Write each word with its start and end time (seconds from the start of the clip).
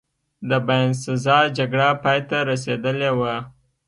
د 0.49 0.51
باینسزا 0.67 1.37
جګړه 1.57 1.87
پایته 2.03 2.37
رسېدلې 2.51 3.11
وه. 3.19 3.35